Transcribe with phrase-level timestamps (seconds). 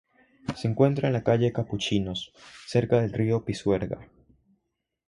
[0.55, 2.33] Se encuentra en la calle capuchinos,
[2.65, 4.07] cerca del río Pisuerga.